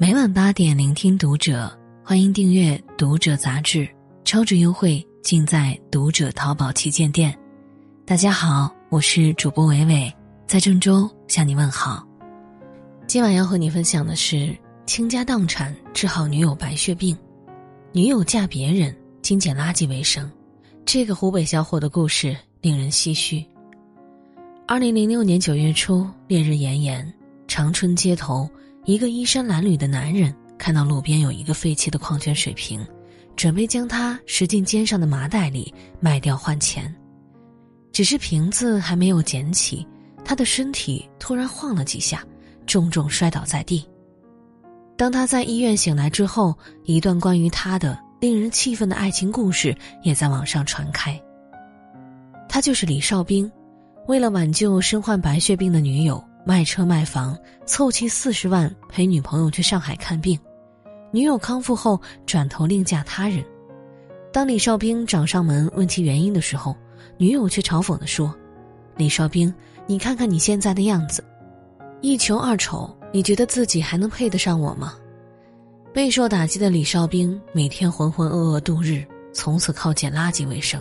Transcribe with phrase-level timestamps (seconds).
[0.00, 1.70] 每晚八点，聆听读者，
[2.02, 3.86] 欢迎订阅《读者》杂志，
[4.24, 7.38] 超值优惠尽在《读者》淘宝旗舰店。
[8.06, 10.10] 大家好，我是主播伟伟，
[10.46, 12.02] 在郑州向你问好。
[13.06, 17.14] 今晚要和你分享的是倾家荡产治好女友白血病，
[17.92, 20.32] 女友嫁别人，精捡垃圾为生。
[20.86, 23.44] 这个湖北小伙的故事令人唏嘘。
[24.66, 27.12] 二零零六年九月初，烈日炎炎，
[27.46, 28.48] 长春街头。
[28.90, 32.84] 一个衣衫褴褛的男人看到路边有一个废弃的矿泉水瓶，
[33.36, 36.92] 准备将它拾进肩上的麻袋里卖掉换钱。
[37.92, 39.86] 只是瓶子还没有捡起，
[40.24, 42.24] 他的身体突然晃了几下，
[42.66, 43.88] 重重摔倒在地。
[44.96, 49.72] 当他在医院醒来之后，一段关于他的令人气愤的爱情故事
[50.02, 51.16] 也在网上传开。
[52.48, 53.48] 他就是李少兵，
[54.08, 56.20] 为了挽救身患白血病的女友。
[56.44, 57.36] 卖车卖房，
[57.66, 60.38] 凑齐四十万陪女朋友去上海看病。
[61.12, 63.44] 女友康复后，转头另嫁他人。
[64.32, 66.76] 当李少兵找上门问其原因的时候，
[67.16, 68.34] 女友却嘲讽地说
[68.96, 69.52] ：“李少兵，
[69.86, 71.24] 你看看你现在的样子，
[72.00, 74.94] 一穷二丑，你觉得自己还能配得上我吗？”
[75.92, 80.80] 备受打击的李少兵每天浑浑噩噩度日，从此靠捡垃圾为生。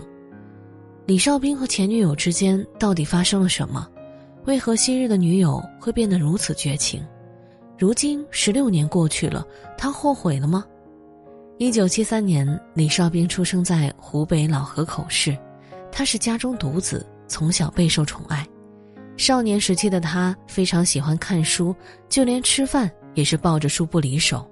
[1.08, 3.90] 李少兵和前女友之间到底发生了什么？
[4.46, 7.06] 为何昔日的女友会变得如此绝情？
[7.78, 9.46] 如今十六年过去了，
[9.78, 10.66] 他后悔了吗？
[11.58, 15.38] 一九七三年，李少斌出生在湖北老河口市，
[15.92, 18.48] 他是家中独子，从小备受宠爱。
[19.18, 21.76] 少年时期的他非常喜欢看书，
[22.08, 24.50] 就连吃饭也是抱着书不离手。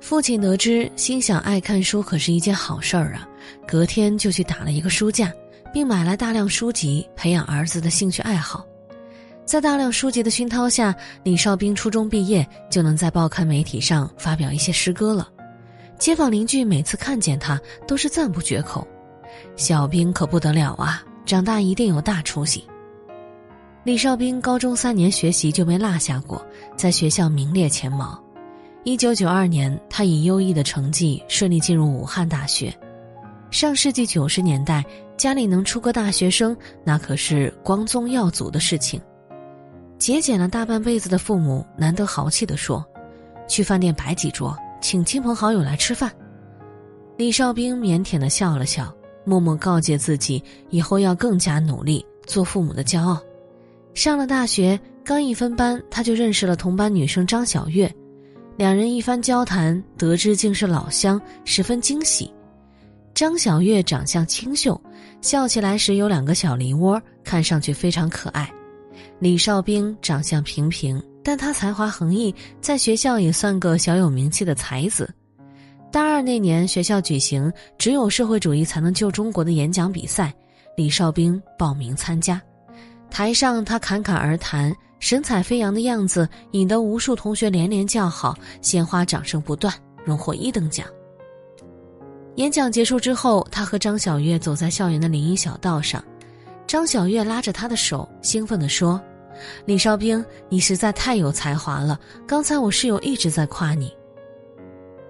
[0.00, 3.26] 父亲得知，心想爱看书可是一件好事儿啊，
[3.66, 5.32] 隔天就去打了一个书架，
[5.72, 8.66] 并买来大量书籍，培养儿子的兴趣爱好。
[9.44, 15.28] 在大量书籍的熏陶下，李少兵初中毕业就能在报刊媒体上发表一些诗歌了。
[15.98, 18.86] 街坊邻居每次看见他都是赞不绝口
[19.56, 22.64] ：“小兵可不得了啊，长大一定有大出息。”
[23.84, 26.44] 李少兵高中三年学习就没落下过，
[26.76, 28.20] 在学校名列前茅。
[28.84, 32.72] 一九九二年，他以优异的成绩顺利进入武汉大学。
[33.50, 34.84] 上世纪九十年代，
[35.16, 39.00] 家里能出个大学生，那可是光宗耀祖的事情。
[40.02, 42.84] 节俭了大半辈子的父母难得豪气地说
[43.46, 46.10] ：“去饭店摆几桌，请亲朋好友来吃饭。”
[47.16, 48.92] 李少兵腼腆地笑了笑，
[49.24, 53.22] 默默告诫自己以后要更加努力，做父母的骄傲。
[53.94, 57.88] 上了大学，刚一分班，他就认识了同班女生张小月，
[58.56, 62.28] 两人一番交谈，得知竟是老乡，十分惊喜。
[63.14, 64.80] 张小月长相清秀，
[65.20, 68.52] 笑起来时有两个小梨窝，看上去非常可爱。
[69.22, 75.08] 李少兵长相平平，但他才华横溢，在学校也算个小有名气的才子。
[75.92, 80.34] 大二那年，学校举行“只有社会主义才能救中国”的演讲比赛，
[80.76, 82.42] 李少兵报名参加。
[83.12, 89.72] 台上他侃侃而谈，神采飞扬的样子引得无数同学连连叫好，鲜花掌声不断，
[90.04, 90.84] 荣获一等奖。
[92.34, 96.04] 演讲结束之后，他和张小月走在校园的林荫小道上，
[96.66, 99.00] 张小月拉着他的手，兴奋地说。
[99.64, 101.98] 李少兵，你实在太有才华了。
[102.26, 103.92] 刚才我室友一直在夸你。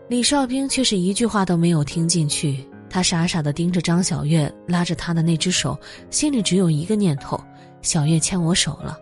[0.08, 5.78] 李少兵却是一句话都没有听进去，他傻傻的盯着张小月拉着他的那只手，
[6.10, 7.40] 心里只有一个念头：
[7.80, 8.98] 小月牵我手了。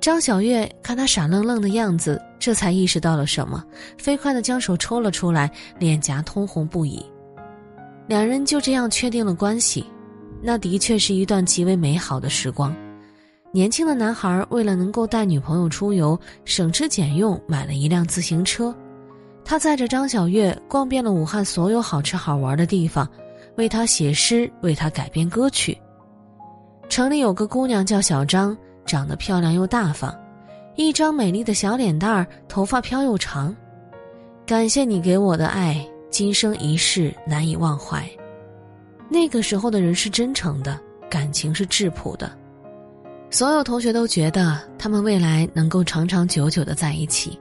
[0.00, 3.64] 张小月看他傻愣愣的样子，这才意识到了什么，
[3.98, 7.04] 飞快的将手抽了出来，脸颊通红不已。
[8.06, 9.84] 两人就这样确定了关系，
[10.42, 12.74] 那的确是一段极为美好的时光。
[13.50, 18.74] 年轻的男孩为了能够带女朋友出游，省吃俭用买了一辆自行车。
[19.42, 23.08] 他载着张小月逛遍了武汉所有好吃好玩的地方，
[23.56, 25.76] 为她写诗，为她改编歌曲。
[26.90, 28.54] 城里有个姑娘叫小张，
[28.84, 30.14] 长得漂亮又大方，
[30.76, 33.56] 一张美丽的小脸蛋儿，头发飘又长。
[34.44, 38.06] 感谢你给我的爱，今生一世难以忘怀。
[39.08, 40.78] 那个时候的人是真诚的，
[41.08, 42.30] 感情是质朴的。
[43.30, 47.38] 所有同学都觉得他们未来能够长长久久的在一起，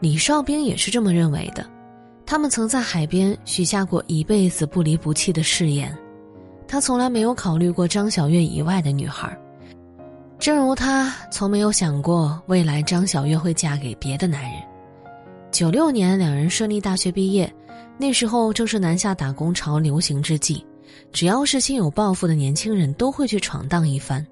[0.00, 1.64] 李少兵也是这么认为的。
[2.26, 5.96] 他们曾在海边许下过一辈子不离不弃的誓言，
[6.66, 9.36] 他从来没有考虑过张小月以外的女孩，
[10.40, 14.60] 正如他从没有想过未来张小月会嫁给别的男人。
[15.52, 17.52] 九六年，两人顺利大学毕业，
[17.96, 20.66] 那时候正是南下打工潮流行之际，
[21.12, 24.26] 只要是心有抱负的年轻人都会去闯荡一番。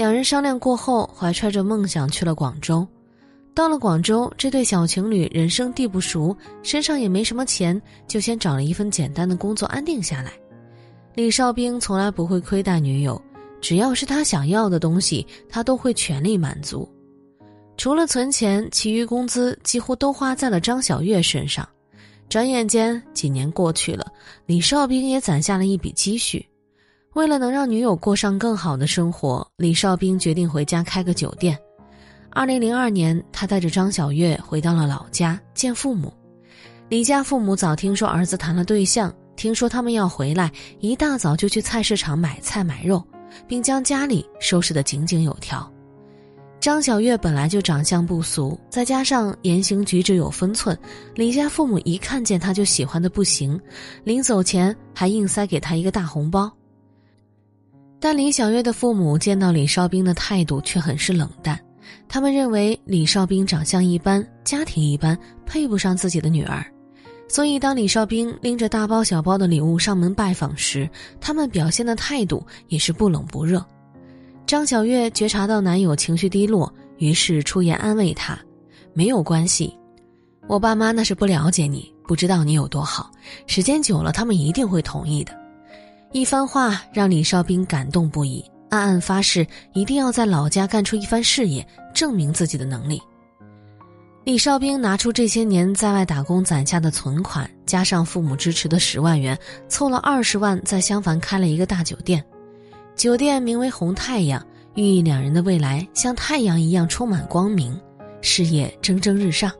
[0.00, 2.88] 两人商量过后，怀揣着梦想去了广州。
[3.52, 10.32] 到了广州，这对小情侣人生地不熟，身上也没什么钱，就先找了一份简单的工作安定下来。
[11.14, 13.20] 李少兵从来不会亏待女友，
[13.60, 16.88] 只要是他想要的东西，他都会全力满足。
[17.76, 21.68] 除了存钱，其余工资几乎都花在了张小月身上。
[22.26, 24.10] 转眼间几年过去了，
[24.46, 26.48] 李少兵也攒下了一笔积蓄。
[27.14, 31.58] 为了能让女友过上更好的生活，李少兵决定回家开个酒店。
[32.30, 36.12] 二零零二年，他带着张小月回到了老家见父母。
[36.88, 43.02] 李家父母早听说儿子谈了对象，听说他们要回来，一大早就去菜市场买菜买肉，
[43.48, 45.68] 并将家里收拾得井井有条。
[46.60, 50.78] 张小月本来就长相不俗，再加上言行举止有分寸，
[51.16, 53.60] 李家父母一看见他就喜欢的不行，
[54.04, 56.52] 临走前还硬塞给他一个大红包。
[58.00, 61.60] 但李小月的父母见到李少兵的态度却很是冷淡。
[62.08, 66.64] 他们认为李少兵长相一般，家庭一般，配不上自己的女儿，
[67.28, 70.88] 所以当李少兵拎着大包小包的礼物上门拜访时，
[71.20, 73.64] 他们表现的态度也是不冷不热。
[74.46, 78.38] 张小月觉察到男友情绪低落，于是出言安慰他
[78.94, 79.76] ：“没有关系，
[80.48, 83.10] 我爸妈那是不了解你，不知道你有多好，
[83.46, 85.38] 时间久了，他们一定会同意的。”
[86.12, 88.44] 一番话让李少兵感动不已。
[88.68, 91.64] 暗暗发誓，一定要在老家干出一番事业，
[91.94, 93.00] 证明自己的能力。
[94.24, 102.24] 李少兵拿出这些年在外打工攒下的存款，加上父母支持的十万元，凑了二十万，在襄樊开了一个大酒店。
[102.96, 107.80] 酒店名为“红太阳”，寓意两人的未来像太阳一样充满光明，
[108.20, 109.50] 事业蒸蒸日上。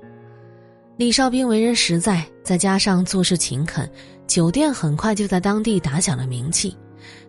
[0.97, 3.91] 李少兵为人实在，再加上做事勤恳，
[4.31, 6.77] 酒店很快就在当地打响了名气。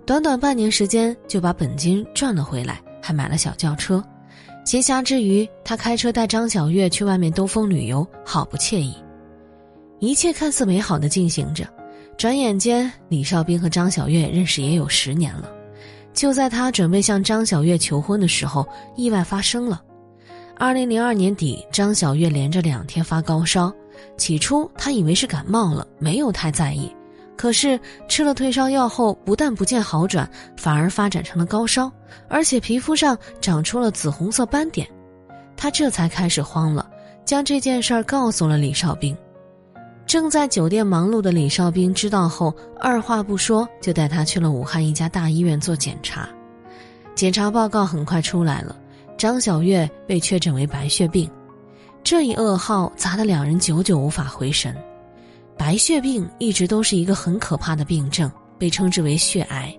[0.05, 4.03] 短短半年时间就把本金赚了回来，还买了小轿车。
[4.63, 8.95] 闲暇之余，他开车带张小月去外面兜风旅游，好不惬意。
[9.97, 11.67] 一切看似美好的进行着，
[12.19, 15.51] 转眼间，李少兵和张小月认识也有十年了。
[16.13, 18.63] 就在他准备向张小月求婚的时候，
[18.95, 19.81] 意外发生了。
[20.55, 23.73] 二零零二年底，张小月连着两天发高烧，
[24.17, 26.93] 起初他以为是感冒了，没有太在意。
[27.37, 31.91] 可是吃了退烧药后，不但不见好转，反而发展成了高烧，
[32.27, 34.87] 而且皮肤上长出了紫红色斑点。
[35.57, 36.87] 他这才开始慌了，
[37.25, 39.17] 将这件事儿告诉了李少兵。
[40.05, 46.29] 正在酒店忙碌的李少兵知道后，二话不说就带他去了武汉一家大医院做检查。
[47.15, 48.75] 检查报告很快出来了，
[49.17, 51.29] 张小月被确诊为白血病。
[52.03, 54.75] 这一噩耗砸得两人久久无法回神。
[55.57, 59.73] 白血病一直都是一个很可怕的病症，被称之为血癌。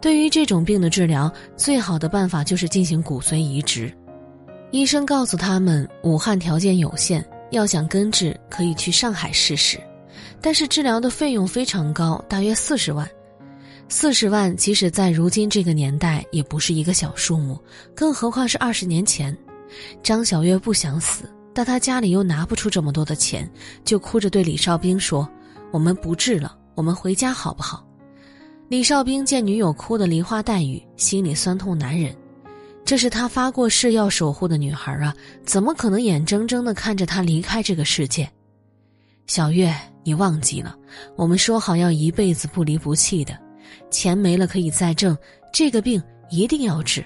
[0.00, 3.94] 对于这种病的治疗，最好的办法就是进行骨髓移植。
[4.70, 9.78] 医生告诉他们，武汉条件有限，要想根治，可以去上海试试。
[10.40, 13.06] 但是治疗的费用非常高，大约四十万。
[13.88, 17.58] 四十万，即使在如今这个年代，也不是一个小数目，
[17.94, 19.36] 更何况是二十年前。
[20.02, 21.24] 张小月不想死。
[21.52, 23.50] 但他家里又拿不出这么多的钱，
[23.84, 25.28] 就哭着对李少兵说
[25.72, 27.86] ：“我们不治了，我们回家好不好？”
[28.68, 32.14] 李少兵见女友哭得梨花带雨，心里酸痛难忍。
[32.84, 35.14] 这是他发过誓要守护的女孩啊，
[35.44, 38.28] 怎么可能眼睁睁地看着她离开这个世界？
[39.26, 40.76] 小月，你忘记了，
[41.14, 43.38] 我们说好要一辈子不离不弃的，
[43.90, 45.16] 钱没了可以再挣，
[45.52, 47.04] 这个病一定要治。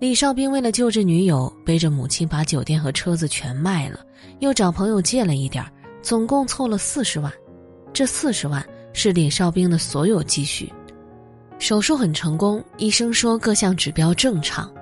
[0.00, 4.00] 李少兵为了救治女友，背着母亲把酒店和车子全卖了，
[4.38, 5.62] 又找朋友借了一点
[6.00, 7.30] 总共凑了四十万。
[7.92, 10.72] 这四十万是李少兵的所有积蓄。
[11.58, 14.72] 手术很成功，医生说各项指标正常，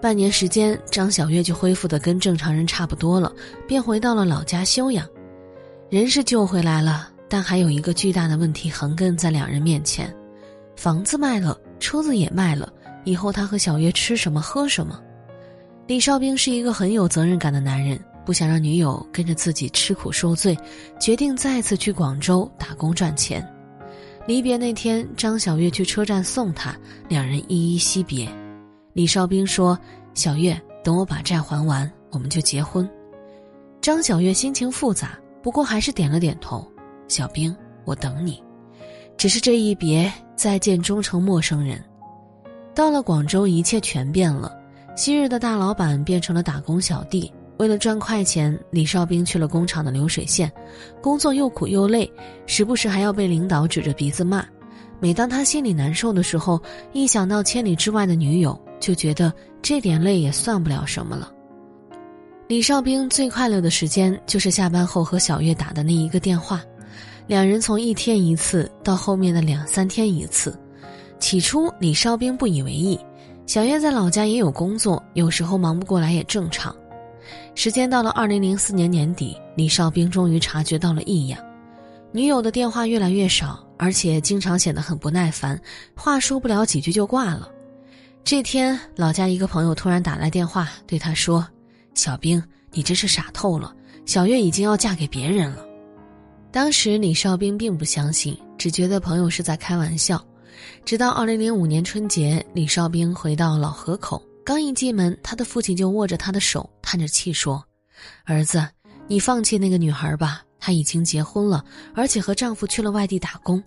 [0.00, 3.30] 半年时间，张小月就恢复的跟正常人差不多了，
[3.68, 5.06] 便回到了老家休养。
[5.90, 10.10] 人是救回来了，但还有一个巨大的问题横亘在两人面前：
[10.76, 12.72] 房子卖了，车子也卖了。
[13.04, 15.00] 以后他和小月吃什么喝什么？
[15.86, 20.56] 李少兵是一个很有责任感的男人，不想让女友跟着自己吃苦受罪，
[21.00, 23.46] 决定再次去广州打工赚钱。
[24.26, 26.76] 离别那天，张小月去车站送他，
[27.08, 28.28] 两人依依惜别。
[28.92, 29.76] 李少兵说
[30.14, 32.88] ：“小月，等我把债还完，我们就结婚。”
[33.82, 36.64] 张小月心情复杂，不过还是点了点头。
[37.08, 37.54] 小兵，
[37.84, 38.40] 我等你。
[39.16, 41.82] 只是这一别，再见终成陌生人。
[42.74, 44.52] 到了广州，一切全变了。
[44.96, 47.32] 昔日的大老板变成了打工小弟。
[47.58, 50.50] 为了赚快钱，李少兵去了工厂的流水线，
[51.00, 52.10] 工作又苦又累，
[52.44, 54.44] 时不时还要被领导指着鼻子骂。
[54.98, 56.60] 每当他心里难受的时候，
[56.92, 61.30] 一想到千里之外的女友，就觉得这点累也算不了什么了。
[62.48, 66.62] 李少兵最快乐的时间就是下班后和小月打的那一个电话，
[67.26, 70.58] 两人从一天一次到后面的两三天一次。
[71.22, 72.98] 起初李少兵不以为意，
[73.46, 76.74] 小月在老家也有工作，有时候忙不过来也正常。
[77.54, 81.40] 时间到了二零零四年年底，李少兵终于察觉到了异样，
[82.10, 85.58] 女友的电话越来越少，而且经常显得很不耐烦，
[85.94, 87.48] 话说不了几句就挂了。
[88.24, 91.46] 这天，老家一个朋友突然打来电话，对他说。
[91.94, 93.72] 小兵，你真是傻透了！
[94.06, 95.64] 小月已经要嫁给别人了。
[96.50, 100.20] 当时李少兵并不相信，只觉得朋友是在开玩笑。
[100.84, 107.64] 直到二零零五年春节，李少兵回到老河口，刚一进门，他的父亲就握着他的手，叹着气说
[108.24, 108.66] ：“儿子，
[109.06, 113.62] 你放弃那个女孩吧，她已经结婚了，而且和丈夫去了外地打工。”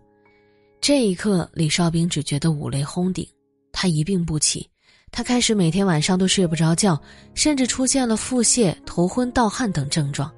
[0.81, 3.27] 这一刻，李少兵只觉得五雷轰顶，
[3.71, 4.69] 他一病不起。
[5.11, 7.01] 他开始每天晚上都睡不着觉，
[7.33, 10.31] 甚至出现了腹泻、头昏、盗汗等症状。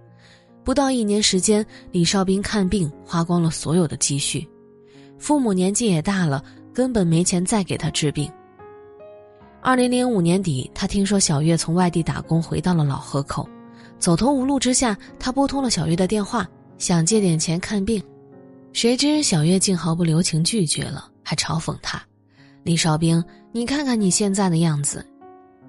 [0.64, 4.48] 不到一年时间，李少兵看病花光了所有的积蓄，
[5.18, 6.44] 父母年纪也大了，
[6.74, 8.32] 根本没钱再给他治病。
[9.62, 13.48] 二零零五年底，他听说小月从外地打工回到了老河口，
[14.00, 16.48] 走投无路之下，他拨通了小月的电话，
[16.78, 18.02] 想借点钱看病，
[18.72, 22.02] 谁知小月竟毫不留情拒绝了，还嘲讽他。
[22.64, 25.06] 李少兵，你看看你现在的样子，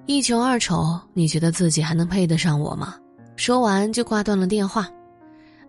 [0.05, 2.95] 一穷二丑，你觉得自己还能配得上我吗？
[3.35, 4.87] 说完就挂断了电话。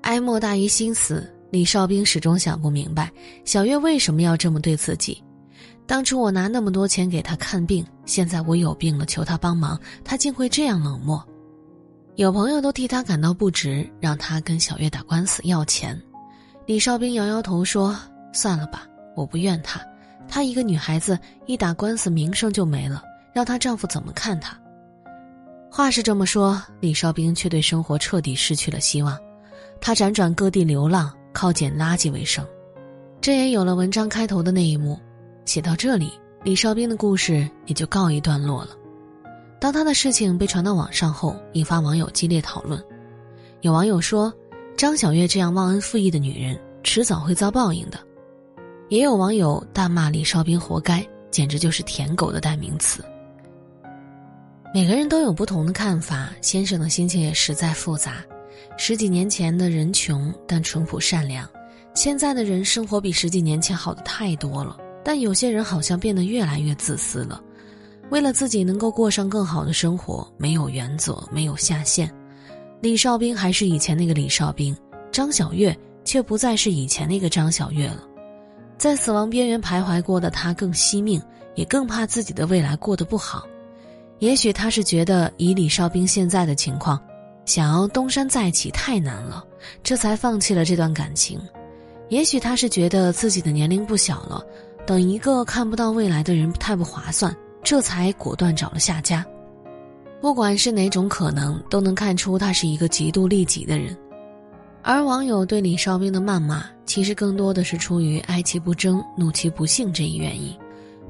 [0.02, 3.11] 哀莫大于心死，李少兵始终想不明白，
[3.45, 5.23] 小月为什么要这么对自己。
[5.87, 11.26] 当初我拿那么多钱给他看病，现在我有病了求他帮忙，他竟会这样冷漠。
[12.14, 16.00] 有朋友都替他感到不值，让他跟小月打官司要钱。
[16.66, 17.97] 李少兵摇摇头说
[18.33, 19.80] ：“算了吧，我不怨他。”
[20.28, 23.02] 她一个女孩子，一打官司名声就没了，
[23.35, 24.57] 让她丈夫怎么看她？
[25.69, 29.19] 话是这么说，李少兵却对生活彻底失去了希望。
[29.80, 32.46] 他辗转各地流浪，靠捡垃圾为生。
[33.20, 34.99] 这也有了文章开头的那一幕。
[35.44, 36.12] 写到这里，
[36.44, 38.70] 李少兵的故事也就告一段落了。
[39.60, 42.82] 当他的事情被传到网上后，引发网友激烈讨论。
[43.60, 44.32] 有网友说
[44.76, 47.99] ：“张小月这样忘恩负义的女人，迟早会遭报应的。”
[48.88, 53.04] 也有网友大骂李少兵活该，简直就是舔狗的代名词。
[54.72, 58.25] 每个人都有不同的看法，先生的心情也实在复杂。
[58.76, 61.49] 十几年前的人穷但淳朴善良，
[61.95, 64.76] 现在的人生活比十几年前好的太多了。
[65.02, 67.43] 但有些人好像变得越来越自私了，
[68.11, 72.11] 为了自己能够过上更好的生活，没有原则，没有下限。
[72.83, 74.76] 李少兵还是以前那个李少兵，
[75.11, 78.05] 张小月却不再是以前那个张小月了。
[78.76, 81.21] 在死亡边缘徘徊过的他更惜命，
[81.55, 83.47] 也更怕自己的未来过得不好。
[84.19, 87.00] 也许他是觉得以李少兵现在的情况，
[87.44, 89.44] 想要东山再起太难了，
[89.82, 91.40] 这才放弃了这段感情。
[92.09, 94.44] 也许他是觉得自己的年龄不小了，
[94.87, 99.25] 等一个看不到未来的人太不划算，这才果断找了下家。
[100.20, 103.97] 不管是哪种可能，都能看出他是一个极度利己的人。
[104.82, 110.56] 而网友对李少兵的谩骂，其实更多的是出于哀其不争，怒其不幸这一原因。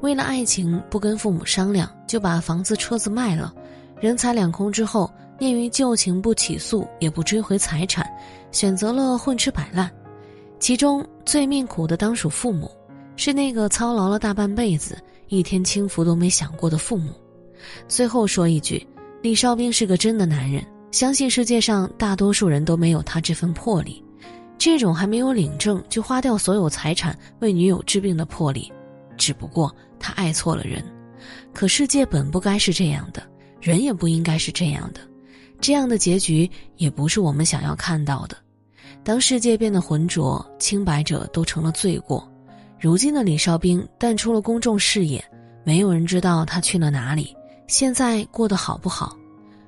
[0.01, 3.53] 为了爱情，不跟父母商量，就把房子、车子卖了，
[3.99, 5.11] 人财两空之后，
[5.41, 8.07] 念于旧情，不起诉，也不追回财产，
[8.51, 9.89] 选择了混吃摆烂。
[10.59, 12.69] 其中最命苦的当属父母，
[13.15, 14.95] 是那个操劳了大半辈子，
[15.29, 17.11] 一天轻浮都没想过的父母。
[17.87, 18.85] 最后说一句，
[19.23, 20.63] 李少兵是个真的男人。
[20.91, 24.03] 相信世界上大多数人都没有他这份魄力，
[24.59, 28.71] 这种还没有领证就花掉所有财产为女友治病的魄力，
[29.17, 30.85] 只不过他爱错了人。
[31.51, 33.23] 可世界本不该是这样的，
[33.59, 34.99] 人也不应该是这样的，
[35.61, 38.35] 这样的结局也不是我们想要看到的。
[39.03, 42.27] 当世界变得浑浊，清白者都成了罪过。
[42.79, 45.23] 如今的李少兵淡出了公众视野，
[45.63, 47.35] 没有人知道他去了哪里，
[47.67, 49.15] 现在过得好不好？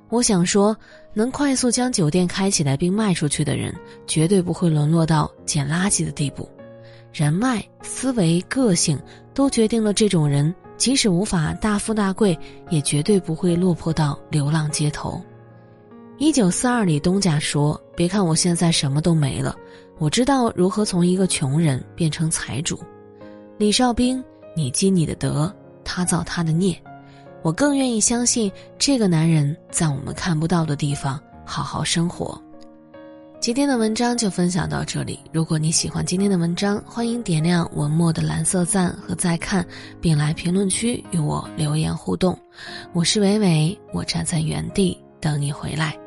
[0.10, 0.76] 我想说，
[1.14, 3.74] 能快速将酒店开起来并卖出去的人，
[4.06, 6.48] 绝对不会沦落到捡垃圾的地步。
[7.12, 9.00] 人脉、思维、个性
[9.34, 12.38] 都决定了这种人，即使无法大富大贵，
[12.70, 15.20] 也绝对不会落魄到流浪街头。
[16.24, 19.54] 一九四二里，东家说：“别看我现在什么都没了，
[19.98, 22.80] 我知道如何从一个穷人变成财主。”
[23.60, 24.24] 李少兵，
[24.56, 25.54] 你积你的德，
[25.84, 26.82] 他造他的孽。
[27.42, 28.50] 我更愿意相信
[28.80, 32.42] 这个男人在我们看不到的地方好好生活。
[33.42, 35.20] 今天的文章就分享到这里。
[35.34, 39.68] 如果你喜欢今天的文章，欢迎点亮文末的蓝色赞和再看，
[40.00, 42.40] 并来评论区与我留言互动。
[42.94, 46.00] 我是伟伟，我站在原地等你回来。